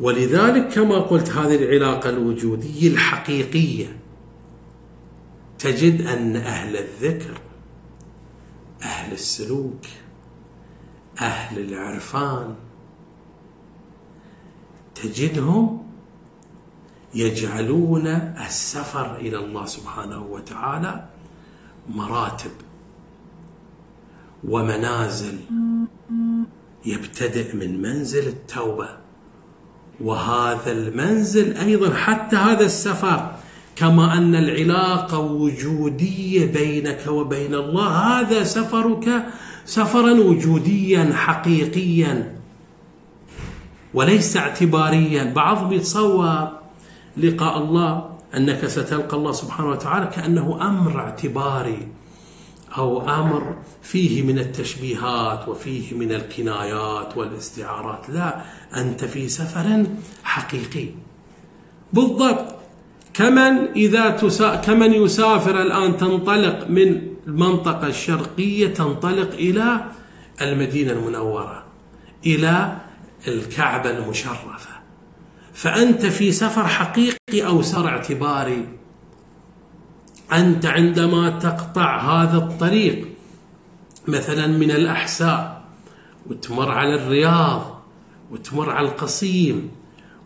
ولذلك 0.00 0.68
كما 0.68 0.98
قلت 0.98 1.30
هذه 1.30 1.54
العلاقة 1.54 2.10
الوجودية 2.10 2.88
الحقيقية 2.88 3.98
تجد 5.58 6.06
أن 6.06 6.36
أهل 6.36 6.76
الذكر 6.76 7.40
أهل 8.82 9.12
السلوك 9.12 9.86
أهل 11.20 11.58
العرفان. 11.58 12.54
تجدهم 15.02 15.88
يجعلون 17.14 18.06
السفر 18.46 19.16
إلى 19.16 19.38
الله 19.38 19.66
سبحانه 19.66 20.22
وتعالى 20.22 21.04
مراتب 21.88 22.50
ومنازل 24.48 25.38
يبتدئ 26.86 27.56
من 27.56 27.82
منزل 27.82 28.28
التوبة 28.28 28.88
وهذا 30.00 30.72
المنزل 30.72 31.56
أيضا 31.56 31.94
حتى 31.94 32.36
هذا 32.36 32.64
السفر 32.64 33.34
كما 33.76 34.18
أن 34.18 34.34
العلاقة 34.34 35.18
وجودية 35.18 36.46
بينك 36.46 37.06
وبين 37.08 37.54
الله 37.54 37.88
هذا 37.88 38.44
سفرك 38.44 39.26
سفرا 39.68 40.12
وجوديا 40.12 41.12
حقيقيا 41.14 42.36
وليس 43.94 44.36
اعتباريا. 44.36 45.24
بعضهم 45.24 45.72
يتصور 45.72 46.48
لقاء 47.16 47.58
الله 47.58 48.16
أنك 48.36 48.66
ستلقى 48.66 49.16
الله 49.16 49.32
سبحانه 49.32 49.70
وتعالى 49.70 50.06
كأنه 50.06 50.58
أمر 50.68 51.00
اعتباري 51.00 51.88
أو 52.78 53.10
أمر 53.10 53.56
فيه 53.82 54.22
من 54.22 54.38
التشبيهات 54.38 55.48
وفيه 55.48 55.94
من 55.94 56.12
الكنايات 56.12 57.16
والاستعارات. 57.16 58.10
لا 58.10 58.40
أنت 58.76 59.04
في 59.04 59.28
سفر 59.28 59.86
حقيقي. 60.24 60.88
بالضبط. 61.92 62.54
كمن 63.14 63.68
إذا 63.76 64.10
تسا 64.10 64.56
كمن 64.56 64.92
يسافر 64.92 65.62
الآن 65.62 65.96
تنطلق 65.96 66.66
من 66.68 67.17
المنطقة 67.28 67.86
الشرقية 67.86 68.66
تنطلق 68.66 69.32
إلى 69.32 69.84
المدينة 70.42 70.92
المنورة 70.92 71.64
إلى 72.26 72.76
الكعبة 73.28 73.90
المشرفة. 73.90 74.78
فأنت 75.54 76.06
في 76.06 76.32
سفر 76.32 76.66
حقيقي 76.66 77.46
أو 77.46 77.62
سفر 77.62 77.88
اعتباري 77.88 78.68
أنت 80.32 80.66
عندما 80.66 81.30
تقطع 81.30 82.00
هذا 82.00 82.36
الطريق 82.36 83.08
مثلا 84.08 84.46
من 84.46 84.70
الأحساء 84.70 85.64
وتمر 86.26 86.70
على 86.70 86.94
الرياض 86.94 87.82
وتمر 88.30 88.70
على 88.70 88.88
القصيم 88.88 89.70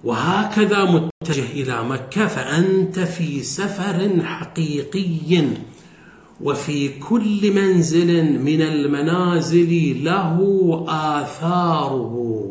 وهكذا 0.05 0.85
متجه 0.85 1.53
إلى 1.53 1.85
مكة 1.85 2.27
فأنت 2.27 2.99
في 2.99 3.43
سفر 3.43 4.23
حقيقي. 4.25 5.49
وفي 6.43 6.99
كل 6.99 7.55
منزل 7.55 8.39
من 8.43 8.63
المنازل 8.63 10.05
له 10.05 10.39
آثاره 10.89 12.51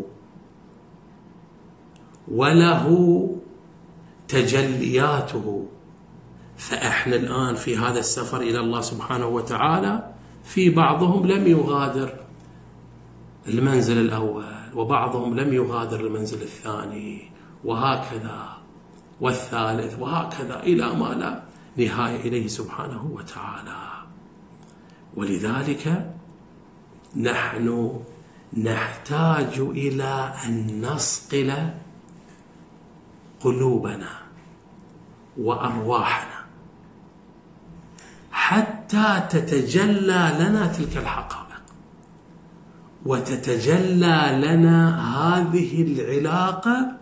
وله 2.32 3.28
تجلياته. 4.28 5.66
فإحنا 6.58 7.16
الآن 7.16 7.56
في 7.56 7.78
هذا 7.78 8.00
السفر 8.00 8.42
إلى 8.42 8.60
الله 8.60 8.82
سبحانه 8.82 9.28
وتعالى 9.28 10.14
في 10.44 10.70
بعضهم 10.70 11.28
لم 11.28 11.48
يغادر 11.48 12.14
المنزل 13.48 13.98
الأول 13.98 14.44
وبعضهم 14.76 15.40
لم 15.40 15.54
يغادر 15.54 16.00
المنزل 16.00 16.42
الثاني 16.42 17.32
وهكذا 17.64 18.58
والثالث 19.22 20.00
وهكذا 20.00 20.60
إلى 20.64 20.94
ما 20.94 21.14
لا 21.14 21.44
نهايه 21.78 22.22
إليه 22.22 22.48
سبحانه 22.48 23.06
وتعالى. 23.06 23.78
ولذلك 25.16 26.14
نحن 27.16 28.00
نحتاج 28.58 29.60
إلى 29.60 30.34
أن 30.46 30.82
نصقل 30.82 31.70
قلوبنا 33.40 34.10
وأرواحنا 35.38 36.42
حتى 38.32 39.24
تتجلى 39.30 40.36
لنا 40.40 40.68
تلك 40.68 40.98
الحقائق 40.98 41.62
وتتجلى 43.06 44.42
لنا 44.46 45.08
هذه 45.18 45.82
العلاقة 45.82 46.98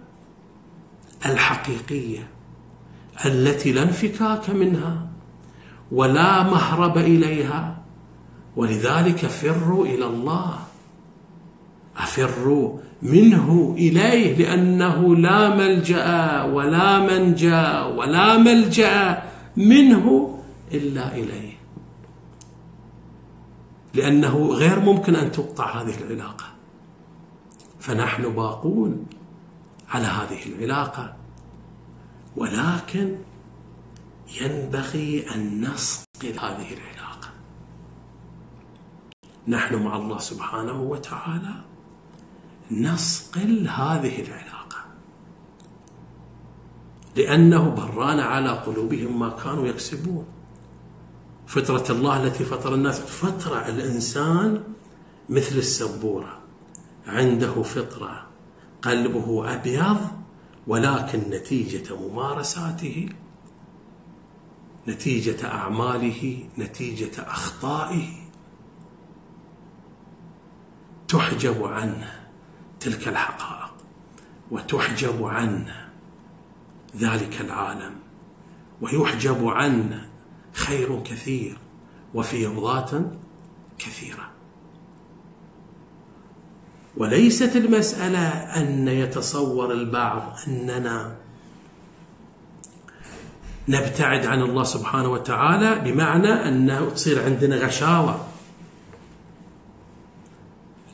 الحقيقية. 1.26 2.28
التي 3.26 3.72
لا 3.72 3.84
انفكاك 3.84 4.50
منها 4.50 5.08
ولا 5.92 6.44
مهرب 6.44 6.98
إليها 6.98 7.78
ولذلك 8.56 9.26
فروا 9.26 9.86
إلى 9.86 10.06
الله. 10.06 10.60
أفروا 11.98 12.80
منه 13.02 13.76
إليه 13.78 14.38
لأنه 14.38 15.16
لا 15.16 15.56
ملجأ 15.56 16.42
ولا 16.44 17.00
منجأ 17.00 17.84
ولا 17.84 18.38
ملجأ 18.38 19.24
منه 19.58 20.38
إلا 20.72 21.16
إليه. 21.16 21.54
لأنه 23.94 24.48
غير 24.48 24.80
ممكن 24.80 25.16
أن 25.16 25.32
تقطع 25.32 25.82
هذه 25.82 25.94
العلاقة. 26.02 26.46
فنحن 27.80 28.34
باقون 28.34 29.06
على 29.90 30.06
هذه 30.06 30.40
العلاقة. 30.46 31.19
ولكن 32.36 33.16
ينبغي 34.42 35.36
أن 35.36 35.66
نصقل 35.66 36.40
هذه 36.40 36.74
العلاقة. 36.74 37.30
نحن 39.48 39.76
مع 39.76 39.96
الله 39.96 40.18
سبحانه 40.18 40.82
وتعالى 40.82 41.54
نصقل 42.72 43.68
هذه 43.68 44.22
العلاقة. 44.22 44.78
لأنه 47.16 47.70
بران 47.70 48.20
على 48.20 48.50
قلوبهم 48.50 49.20
ما 49.20 49.30
كانوا 49.30 49.68
يكسبون. 49.68 50.26
فطرة 51.48 51.92
الله 51.92 52.24
التي 52.24 52.46
فطر 52.46 52.74
الناس 52.74 53.00
فطرة 53.00 53.68
الإنسان 53.68 54.64
مثل 55.30 55.58
السبورة. 55.58 56.40
عنده 57.08 57.64
فطرة 57.64 58.28
قلبه 58.82 59.54
أبيض 59.54 60.19
ولكن 60.70 61.20
نتيجة 61.20 61.96
ممارساته 61.96 63.10
نتيجة 64.88 65.48
أعماله 65.52 66.50
نتيجة 66.58 67.22
أخطائه 67.22 68.10
تحجب 71.08 71.64
عنه 71.64 72.30
تلك 72.80 73.08
الحقائق 73.08 73.74
وتحجب 74.52 75.24
عنا 75.24 75.90
ذلك 76.96 77.42
العالم 77.42 77.96
ويحجب 78.82 79.48
عنا 79.48 80.10
خير 80.54 81.04
كثير 81.04 81.58
وفيضات 82.14 82.92
كثيرة. 83.80 84.29
وليست 87.00 87.56
المسألة 87.56 88.28
أن 88.30 88.88
يتصور 88.88 89.72
البعض 89.72 90.38
أننا 90.48 91.16
نبتعد 93.68 94.26
عن 94.26 94.42
الله 94.42 94.64
سبحانه 94.64 95.10
وتعالى 95.10 95.92
بمعنى 95.92 96.28
انه 96.28 96.90
تصير 96.90 97.24
عندنا 97.24 97.56
غشاوة. 97.56 98.28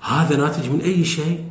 هذا 0.02 0.38
ناتج 0.38 0.70
من 0.70 0.82
أي 0.82 1.06
شيء؟ 1.06 1.50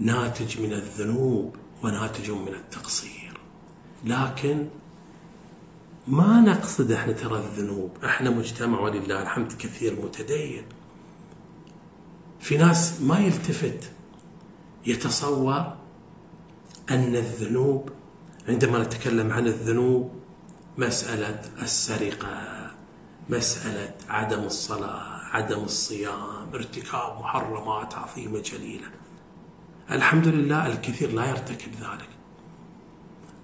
ناتج 0.00 0.60
من 0.60 0.72
الذنوب 0.72 1.56
وناتج 1.82 2.30
من 2.30 2.54
التقصير. 2.54 3.40
لكن 4.04 4.66
ما 6.08 6.40
نقصد 6.40 6.92
إحنا 6.92 7.12
ترى 7.12 7.38
الذنوب؟ 7.38 7.90
إحنا 8.04 8.30
مجتمع 8.30 8.80
ولله 8.80 9.22
الحمد 9.22 9.52
كثير 9.52 9.96
متدين. 10.04 10.64
في 12.48 12.56
ناس 12.56 13.00
ما 13.00 13.18
يلتفت 13.18 13.90
يتصور 14.86 15.74
أن 16.90 17.16
الذنوب 17.16 17.90
عندما 18.48 18.78
نتكلم 18.82 19.32
عن 19.32 19.46
الذنوب 19.46 20.12
مسألة 20.78 21.40
السرقة 21.62 22.70
مسألة 23.28 23.94
عدم 24.08 24.38
الصلاة 24.38 25.02
عدم 25.32 25.64
الصيام 25.64 26.54
ارتكاب 26.54 27.20
محرمات 27.20 27.94
عظيمة 27.94 28.40
جليلة. 28.40 28.90
الحمد 29.90 30.28
لله 30.28 30.66
الكثير 30.66 31.12
لا 31.12 31.26
يرتكب 31.26 31.72
ذلك. 31.72 32.08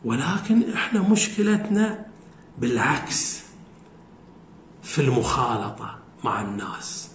ولكن 0.05 0.73
إحنا 0.73 1.01
مشكلتنا 1.01 2.07
بالعكس 2.59 3.43
في 4.83 5.01
المخالطة 5.01 5.99
مع 6.25 6.43
الناس. 6.43 7.14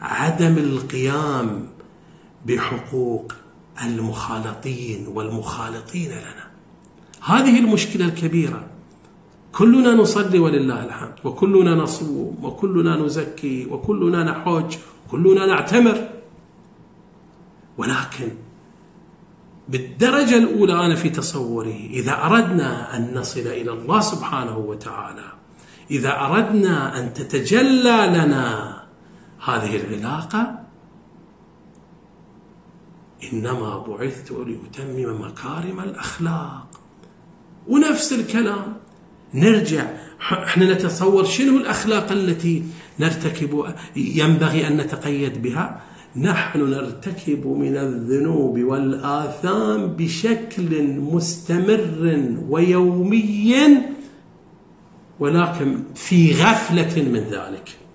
عدم 0.00 0.58
القيام 0.58 1.68
بحقوق 2.46 3.32
المخالطين 3.84 5.06
والمخالطين 5.06 6.10
لنا. 6.10 6.46
هذه 7.24 7.58
المشكلة 7.58 8.04
الكبيرة. 8.04 8.66
كلنا 9.52 9.94
نصلي 9.94 10.38
ولله 10.38 10.84
الحمد 10.84 11.14
وكلنا 11.24 11.74
نصوم 11.74 12.38
وكلنا 12.42 12.96
نزكي 12.96 13.66
وكلنا 13.66 14.24
نحج 14.24 14.76
وكلنا 15.06 15.46
نعتمر. 15.46 16.08
ولكن 17.78 18.28
بالدرجة 19.68 20.36
الأولى 20.38 20.86
أنا 20.86 20.94
في 20.94 21.10
تصوري 21.10 21.90
إذا 21.92 22.24
أردنا 22.24 22.96
أن 22.96 23.14
نصل 23.14 23.40
إلى 23.40 23.72
الله 23.72 24.00
سبحانه 24.00 24.58
وتعالى 24.58 25.24
إذا 25.90 26.20
أردنا 26.20 27.00
أن 27.00 27.12
تتجلى 27.14 28.06
لنا 28.06 28.75
هذه 29.44 29.76
العلاقة 29.76 30.58
إنما 33.32 33.78
بعثت 33.78 34.30
لأتمم 34.30 35.20
مكارم 35.20 35.80
الأخلاق. 35.80 36.66
ونفس 37.68 38.12
الكلام 38.12 38.76
نرجع 39.34 39.90
إحنا 40.32 40.72
نتصور 40.72 41.24
شنو 41.24 41.56
الأخلاق 41.58 42.12
التي 42.12 42.64
نرتكب 43.00 43.74
ينبغي 43.96 44.66
أن 44.66 44.76
نتقيد 44.76 45.42
بها؟ 45.42 45.80
نحن 46.16 46.70
نرتكب 46.70 47.46
من 47.46 47.76
الذنوب 47.76 48.58
والآثام 48.58 49.86
بشكل 49.86 50.82
مستمر 51.00 52.34
ويومي 52.48 53.78
ولكن 55.20 55.82
في 55.94 56.32
غفلة 56.32 57.02
من 57.02 57.20
ذلك. 57.20 57.85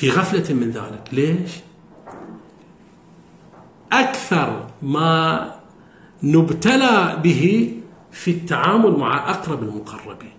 في 0.00 0.10
غفلة 0.10 0.54
من 0.54 0.70
ذلك. 0.70 1.08
ليش؟ 1.12 1.50
أكثر 3.92 4.66
ما 4.82 5.54
نبتلى 6.22 7.20
به 7.22 7.74
في 8.10 8.30
التعامل 8.30 8.90
مع 8.90 9.30
أقرب 9.30 9.62
المقربين. 9.62 10.32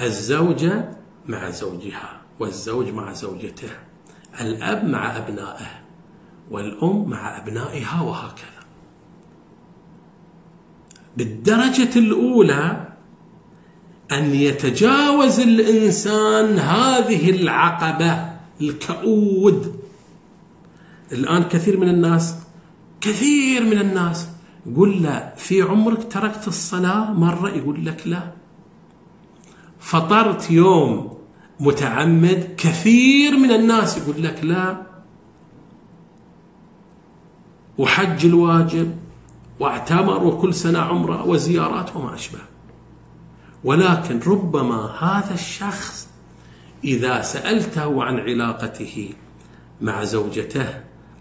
الزوجة 0.00 0.88
مع 1.26 1.50
زوجها 1.50 2.20
والزوج 2.40 2.88
مع 2.88 3.12
زوجته 3.12 3.70
الأب 4.40 4.84
مع 4.84 5.16
أبنائه 5.16 5.70
والأم 6.50 7.10
مع 7.10 7.38
أبنائها 7.38 8.02
وهكذا. 8.02 8.62
بالدرجة 11.16 11.98
الأولى 11.98 12.85
أن 14.12 14.34
يتجاوز 14.34 15.40
الإنسان 15.40 16.58
هذه 16.58 17.30
العقبة 17.30 18.36
الكؤود. 18.60 19.76
الآن 21.12 21.42
كثير 21.42 21.80
من 21.80 21.88
الناس 21.88 22.34
كثير 23.00 23.64
من 23.64 23.78
الناس 23.80 24.28
يقول 24.66 25.02
لا 25.02 25.34
في 25.36 25.62
عمرك 25.62 26.12
تركت 26.12 26.48
الصلاة؟ 26.48 27.12
مرة 27.12 27.48
يقول 27.48 27.86
لك 27.86 28.06
لا. 28.06 28.32
فطرت 29.78 30.50
يوم 30.50 31.16
متعمد 31.60 32.54
كثير 32.58 33.36
من 33.36 33.50
الناس 33.50 33.98
يقول 33.98 34.22
لك 34.22 34.44
لا. 34.44 34.82
وحج 37.78 38.26
الواجب 38.26 38.96
وأعتمر 39.60 40.24
وكل 40.24 40.54
سنة 40.54 40.78
عمرة 40.78 41.26
وزيارات 41.26 41.96
وما 41.96 42.14
أشبه. 42.14 42.38
ولكن 43.64 44.20
ربما 44.26 44.86
هذا 45.00 45.34
الشخص 45.34 46.08
إذا 46.84 47.22
سألته 47.22 48.04
عن 48.04 48.18
علاقته 48.18 49.08
مع 49.80 50.04
زوجته 50.04 50.66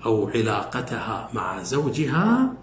أو 0.05 0.29
علاقتها 0.29 1.29
مع 1.33 1.63
زوجها 1.63 2.53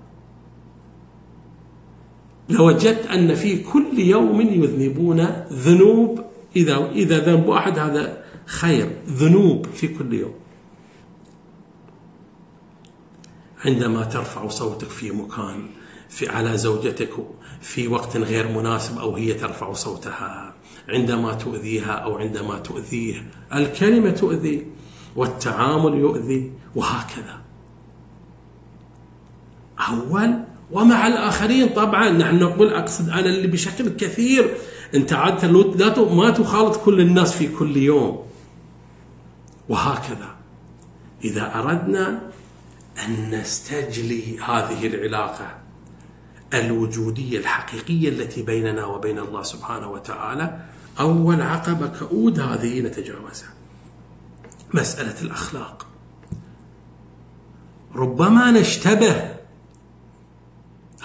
لوجدت 2.48 3.06
أن 3.06 3.34
في 3.34 3.62
كل 3.62 3.98
يوم 3.98 4.40
يذنبون 4.40 5.20
ذنوب 5.52 6.24
إذا 6.56 6.90
إذا 6.90 7.18
ذنب 7.18 7.46
واحد 7.46 7.78
هذا 7.78 8.24
خير 8.46 8.90
ذنوب 9.06 9.66
في 9.66 9.88
كل 9.88 10.12
يوم. 10.12 10.34
عندما 13.64 14.04
ترفع 14.04 14.48
صوتك 14.48 14.88
في 14.88 15.10
مكان 15.10 15.68
في 16.12 16.28
على 16.28 16.58
زوجتك 16.58 17.10
في 17.60 17.88
وقت 17.88 18.16
غير 18.16 18.48
مناسب 18.48 18.98
أو 18.98 19.16
هي 19.16 19.34
ترفع 19.34 19.72
صوتها 19.72 20.54
عندما 20.88 21.32
تؤذيها 21.32 21.92
أو 21.92 22.18
عندما 22.18 22.58
تؤذيه. 22.58 23.30
الكلمة 23.54 24.10
تؤذي 24.10 24.66
والتعامل 25.16 25.94
يؤذي 25.94 26.52
وهكذا. 26.74 27.40
أول 29.88 30.44
ومع 30.70 31.06
الآخرين 31.06 31.68
طبعا 31.68 32.10
نحن 32.10 32.38
نقول 32.38 32.68
أقصد 32.68 33.08
أنا 33.08 33.26
اللي 33.26 33.46
بشكل 33.46 33.88
كثير 33.88 34.54
أنت 34.94 35.12
عادة 35.12 36.14
ما 36.14 36.30
تخالط 36.30 36.76
كل 36.76 37.00
الناس 37.00 37.36
في 37.36 37.48
كل 37.48 37.76
يوم. 37.76 38.26
وهكذا. 39.68 40.36
إذا 41.24 41.54
أردنا 41.54 42.22
أن 43.06 43.30
نستجلي 43.30 44.38
هذه 44.38 44.86
العلاقة 44.86 45.61
الوجودية 46.54 47.38
الحقيقية 47.38 48.08
التي 48.08 48.42
بيننا 48.42 48.84
وبين 48.84 49.18
الله 49.18 49.42
سبحانه 49.42 49.90
وتعالى. 49.90 50.60
أول 51.00 51.42
عقبة 51.42 51.86
كؤود 51.86 52.40
هذه 52.40 52.80
نتجاوزها 52.80 53.50
مسألة 54.74 55.22
الأخلاق. 55.22 55.86
ربما 57.94 58.50
نشتبه. 58.50 59.34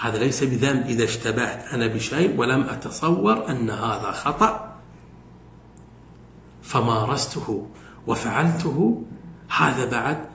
هذا 0.00 0.18
ليس 0.18 0.44
بذنب 0.44 0.86
إذا 0.86 1.04
اشتبهت 1.04 1.74
أنا 1.74 1.86
بشيء 1.86 2.40
ولم 2.40 2.62
أتصور 2.62 3.50
أن 3.50 3.70
هذا 3.70 4.10
خطأ. 4.10 4.78
فمارسته 6.62 7.68
وفعلته 8.06 9.02
هذا 9.48 9.90
بعد 9.90 10.27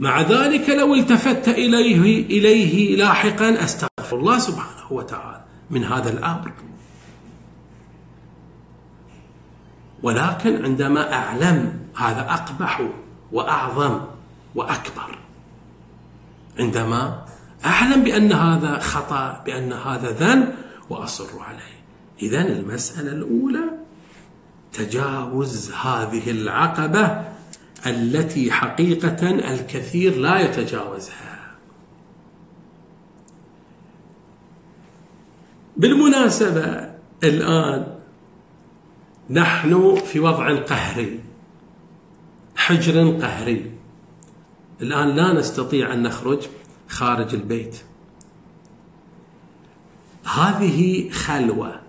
مع 0.00 0.20
ذلك 0.20 0.70
لو 0.70 0.94
التفت 0.94 1.48
إليه 1.48 2.26
إليه 2.26 2.96
لاحقا 2.96 3.64
أستغفر 3.64 4.18
الله 4.18 4.38
سبحانه 4.38 4.92
وتعالى 4.92 5.44
من 5.70 5.84
هذا 5.84 6.12
الأمر. 6.12 6.52
ولكن 10.02 10.64
عندما 10.64 11.12
أعلم 11.12 11.78
هذا 11.96 12.20
أقبح 12.20 12.88
وأعظم 13.32 14.00
وأكبر 14.54 15.18
عندما 16.58 17.24
أعلم 17.64 18.02
بأن 18.04 18.32
هذا 18.32 18.78
خطأ 18.78 19.42
بأن 19.46 19.72
هذا 19.72 20.10
ذنب 20.10 20.54
وأصر 20.90 21.40
عليه. 21.40 21.82
إذا 22.22 22.40
المسألة 22.40 23.12
الأولى 23.12 23.64
تجاوز 24.72 25.72
هذه 25.72 26.30
العقبة 26.30 27.31
التي 27.86 28.52
حقيقة 28.52 29.30
الكثير 29.30 30.16
لا 30.16 30.40
يتجاوزها. 30.40 31.56
بالمناسبة 35.76 36.94
الآن 37.24 37.98
نحن 39.30 39.94
في 39.94 40.20
وضع 40.20 40.56
قهري 40.60 41.20
حجر 42.56 43.10
قهري. 43.20 43.72
الآن 44.80 45.08
لا 45.08 45.32
نستطيع 45.32 45.92
أن 45.92 46.02
نخرج 46.02 46.46
خارج 46.88 47.34
البيت. 47.34 47.76
هذه 50.24 51.10
خلوة 51.10 51.80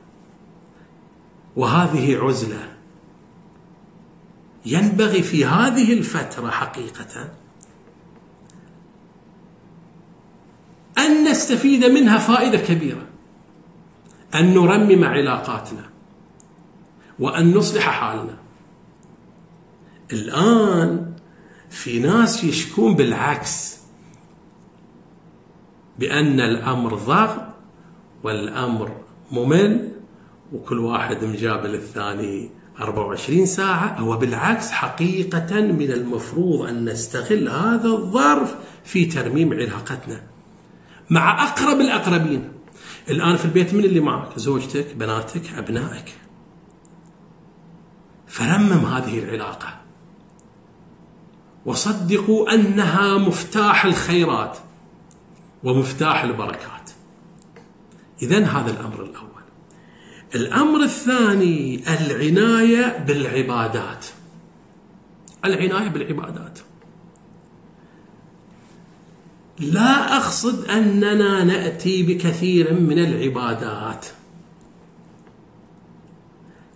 وهذه 1.55 2.17
عزلة. 2.17 2.72
ينبغي 4.65 5.21
في 5.21 5.45
هذه 5.45 5.93
الفترة 5.93 6.49
حقيقة 6.49 7.31
أن 10.97 11.23
نستفيد 11.31 11.85
منها 11.85 12.17
فائدة 12.17 12.57
كبيرة. 12.57 13.07
أن 14.35 14.53
نرمم 14.53 15.03
علاقاتنا 15.03 15.89
وأن 17.19 17.53
نصلح 17.53 17.89
حالنا. 17.89 18.37
الآن 20.13 21.13
في 21.69 21.99
ناس 21.99 22.43
يشكون 22.43 22.95
بالعكس 22.95 23.77
بأن 25.99 26.39
الأمر 26.39 26.95
ضغط 26.95 27.43
والأمر 28.23 28.91
ممل 29.31 29.91
وكل 30.53 30.79
واحد 30.79 31.23
مجابل 31.23 31.75
الثاني 31.75 32.49
24 32.79 33.45
ساعة 33.45 33.99
هو 33.99 34.17
بالعكس 34.17 34.71
حقيقة 34.71 35.61
من 35.61 35.91
المفروض 35.91 36.67
أن 36.67 36.89
نستغل 36.89 37.49
هذا 37.49 37.87
الظرف 37.87 38.55
في 38.83 39.05
ترميم 39.05 39.53
علاقتنا 39.53 40.21
مع 41.09 41.43
أقرب 41.43 41.81
الأقربين. 41.81 42.51
الآن 43.09 43.37
في 43.37 43.45
البيت 43.45 43.73
من 43.73 43.83
اللي 43.83 43.99
معك؟ 43.99 44.39
زوجتك 44.39 44.95
بناتك 44.95 45.53
أبنائك. 45.53 46.15
فرمم 48.27 48.85
هذه 48.85 49.19
العلاقة. 49.19 49.79
وصدقوا 51.65 52.53
أنها 52.53 53.17
مفتاح 53.17 53.85
الخيرات 53.85 54.57
ومفتاح 55.63 56.23
البركات. 56.23 56.91
إذا 58.21 58.45
هذا 58.45 58.71
الأمر 58.71 59.03
الأول. 59.03 59.32
الأمر 60.35 60.83
الثاني 60.83 61.83
العناية 61.87 62.97
بالعبادات. 62.97 64.05
العناية 65.45 65.87
بالعبادات. 65.89 66.59
لا 69.59 70.17
أقصد 70.17 70.65
أننا 70.65 71.43
نأتي 71.43 72.03
بكثير 72.03 72.73
من 72.73 72.99
العبادات. 72.99 74.05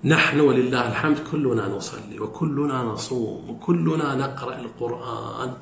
نحن 0.04 0.40
ولله 0.40 0.88
الحمد 0.88 1.18
كلنا 1.32 1.68
نصلي 1.68 2.20
وكلنا 2.20 2.84
نصوم 2.84 3.50
وكلنا 3.50 4.16
نقرأ 4.16 4.60
القرآن. 4.60 5.54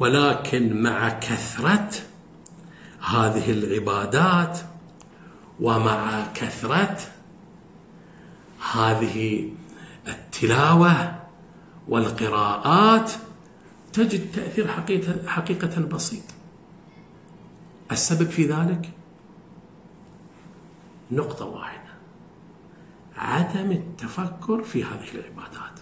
ولكن 0.00 0.82
مع 0.82 1.08
كثرة 1.08 1.90
هذه 3.00 3.50
العبادات 3.50 4.58
ومع 5.60 6.26
كثرة 6.34 6.98
هذه 8.72 9.50
التلاوة 10.08 11.20
والقراءات 11.88 13.12
تجد 13.92 14.32
تأثير 14.32 14.68
حقيقة, 14.68 15.28
حقيقة 15.28 15.80
بسيط. 15.80 16.22
السبب 17.92 18.30
في 18.30 18.46
ذلك؟ 18.46 18.90
نقطة 21.10 21.44
واحدة. 21.44 21.94
عدم 23.16 23.70
التفكر 23.70 24.62
في 24.62 24.84
هذه 24.84 25.08
العبادات 25.14 25.80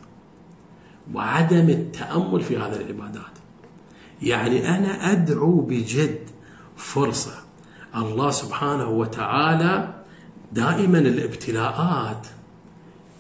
وعدم 1.14 1.68
التأمل 1.68 2.40
في 2.40 2.58
هذه 2.58 2.76
العبادات. 2.76 3.32
يعني 4.22 4.68
أنا 4.68 5.12
أدعو 5.12 5.61
بجد 5.61 6.30
فرصة 6.76 7.41
الله 7.96 8.31
سبحانه 8.31 8.88
وتعالى 8.88 9.94
دائما 10.52 10.98
الابتلاءات. 10.98 12.26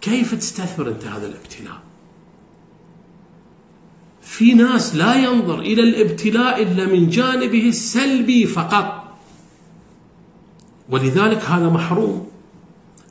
كيف 0.00 0.34
تستثمر 0.34 0.88
أنت 0.88 1.04
هذا 1.04 1.26
الابتلاء؟ 1.26 1.78
في 4.22 4.54
ناس 4.54 4.96
لا 4.96 5.14
ينظر 5.14 5.58
إلى 5.58 5.82
الابتلاء 5.82 6.62
إلا 6.62 6.84
من 6.84 7.08
جانبه 7.08 7.68
السلبي 7.68 8.46
فقط. 8.46 9.02
ولذلك 10.90 11.44
هذا 11.44 11.68
محروم 11.68 12.28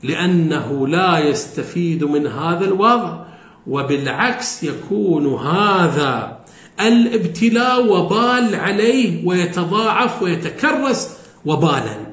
لأنه 0.02 0.88
لا 0.88 1.18
يستفيد 1.18 2.04
من 2.04 2.26
هذا 2.26 2.64
الوضع 2.64 3.24
وبالعكس 3.66 4.62
يكون 4.62 5.34
هذا 5.34 6.38
الابتلاء 6.80 7.86
وبال 7.92 8.54
عليه 8.54 9.26
ويتضاعف 9.26 10.22
ويتكرس 10.22 11.21
وبالا. 11.46 12.12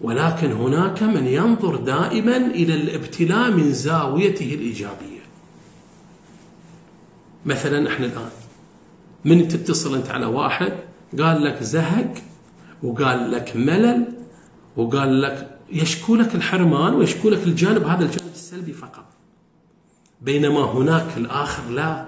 ولكن 0.00 0.52
هناك 0.52 1.02
من 1.02 1.26
ينظر 1.26 1.76
دائما 1.76 2.36
إلى 2.36 2.74
الابتلاء 2.74 3.50
من 3.50 3.72
زاويته 3.72 4.54
الإيجابية. 4.54 5.18
مثلا 7.46 7.88
إحنا 7.88 8.06
الآن 8.06 8.30
من 9.24 9.48
تتصل 9.48 9.94
أنت 9.94 10.10
على 10.10 10.26
واحد 10.26 10.72
قال 11.18 11.44
لك 11.44 11.62
زهق 11.62 12.14
وقال 12.82 13.30
لك 13.30 13.56
ملل 13.56 14.04
وقال 14.76 15.22
لك 15.22 15.58
يشكو 15.72 16.16
لك 16.16 16.34
الحرمان 16.34 16.94
ويشكو 16.94 17.28
لك 17.28 17.46
الجانب 17.46 17.82
هذا 17.82 18.04
الجانب 18.04 18.30
السلبي 18.34 18.72
فقط. 18.72 19.04
بينما 20.20 20.60
هناك 20.60 21.16
الآخر 21.16 21.70
لا. 21.70 22.07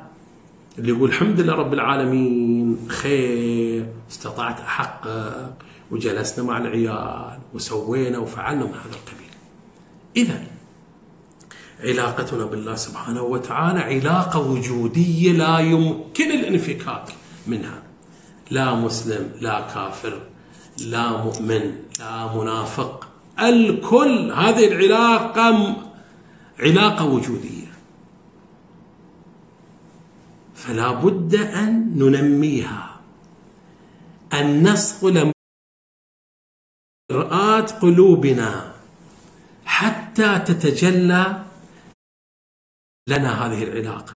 اللي 0.81 0.93
يقول 0.93 1.09
الحمد 1.09 1.41
لله 1.41 1.55
رب 1.55 1.75
العالمين 1.75 2.79
خير 2.89 3.87
استطعت 4.11 4.61
أحقق 4.61 5.53
وجلسنا 5.91 6.45
مع 6.45 6.59
العيال 6.59 7.39
وسوينا 7.55 8.19
وفعلنا 8.19 8.65
من 8.65 8.71
هذا 8.71 8.97
القبيل 8.97 9.31
إذا 10.17 10.43
علاقتنا 11.81 12.45
بالله 12.45 12.75
سبحانه 12.75 13.23
وتعالى 13.23 13.81
علاقة 13.81 14.41
وجودية 14.41 15.33
لا 15.33 15.59
يمكن 15.59 16.31
الانفكاك 16.31 17.05
منها. 17.47 17.83
لا 18.51 18.75
مسلم 18.75 19.31
لا 19.41 19.61
كافر 19.61 20.21
لا 20.87 21.25
مؤمن 21.25 21.73
لا 21.99 22.37
منافق 22.37 23.09
الكل 23.41 24.33
هذه 24.33 24.69
العلاقة 24.69 25.77
علاقة 26.61 27.05
وجودية. 27.05 27.60
فلا 30.61 30.93
بد 30.93 31.35
أن 31.35 31.99
ننميها. 31.99 33.01
أن 34.33 34.73
نصقل 34.73 35.33
مرآة 37.13 37.67
قلوبنا 37.83 38.81
حتى 39.65 40.39
تتجلى 40.39 41.45
لنا 43.09 43.47
هذه 43.47 43.63
العلاقة. 43.65 44.15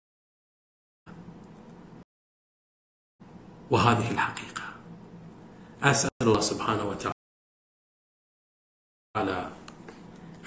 وهذه 3.70 4.10
الحقيقة. 4.10 4.74
أسأل 5.82 6.10
الله 6.22 6.40
سبحانه 6.40 6.84
وتعالى 6.84 7.12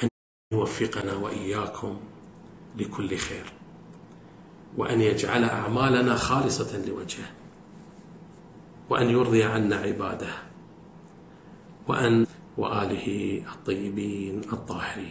أن 0.03 0.07
يوفقنا 0.53 1.13
وإياكم 1.13 2.01
لكل 2.75 3.17
خير. 3.17 3.66
وأن 4.77 5.01
يجعل 5.01 5.43
أعمالنا 5.43 6.15
خالصة 6.15 6.85
لوجهه 6.87 7.29
وأن 8.89 9.09
يرضي 9.09 9.43
عنا 9.43 9.75
عباده 9.75 10.29
وأن 11.87 12.25
وآله 12.57 13.41
الطيبين 13.53 14.41
الطاهرين. 14.53 15.05